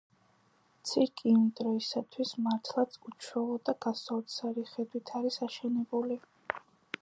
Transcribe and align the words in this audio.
ცირკი 0.91 1.27
იმ 1.31 1.43
დროისათვის 1.59 2.31
მართლაც 2.45 2.97
უჩვეულო 3.11 3.59
და 3.69 3.77
გასაოცარი 3.87 4.65
ხედვით 4.71 5.13
არის 5.21 5.39
აშენებული. 5.51 6.19